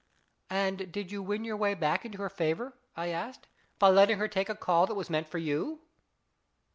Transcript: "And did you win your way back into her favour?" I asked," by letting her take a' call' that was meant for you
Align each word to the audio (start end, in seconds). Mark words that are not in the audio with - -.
"And 0.49 0.91
did 0.91 1.11
you 1.11 1.21
win 1.21 1.43
your 1.45 1.55
way 1.55 1.75
back 1.75 2.05
into 2.05 2.17
her 2.23 2.29
favour?" 2.31 2.73
I 2.97 3.09
asked," 3.09 3.45
by 3.77 3.89
letting 3.89 4.17
her 4.17 4.27
take 4.27 4.49
a' 4.49 4.55
call' 4.55 4.87
that 4.87 4.95
was 4.95 5.11
meant 5.11 5.27
for 5.27 5.37
you 5.37 5.79